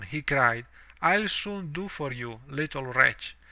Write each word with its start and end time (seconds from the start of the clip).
*' 0.01 0.01
he 0.09 0.19
cried, 0.23 0.65
"FU 0.99 1.27
soon 1.27 1.71
do 1.71 1.87
for 1.87 2.11
you, 2.11 2.41
little 2.47 2.87
wretch! 2.87 3.35